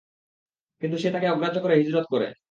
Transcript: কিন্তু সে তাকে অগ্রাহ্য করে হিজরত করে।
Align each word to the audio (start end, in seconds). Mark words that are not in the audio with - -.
কিন্তু 0.81 0.97
সে 0.97 1.09
তাকে 1.11 1.27
অগ্রাহ্য 1.29 1.57
করে 1.61 1.75
হিজরত 1.77 2.05
করে। 2.13 2.27